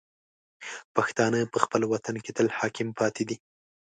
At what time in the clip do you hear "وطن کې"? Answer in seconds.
1.93-2.31